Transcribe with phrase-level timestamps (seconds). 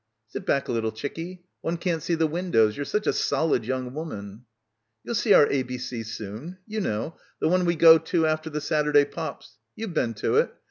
[0.27, 1.43] "Sit back a little, chickie.
[1.61, 2.75] One can't see the windows.
[2.75, 4.45] You're such a solid young woman."
[5.03, 6.57] "You'll see our ABC soon.
[6.65, 7.17] You know.
[7.39, 9.59] The one we go to after the Saturday pops.
[9.75, 10.51] You've been to it.